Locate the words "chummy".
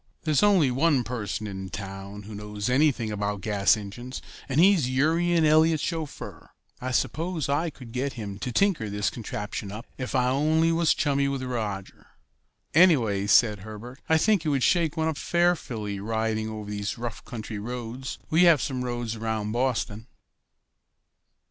10.95-11.27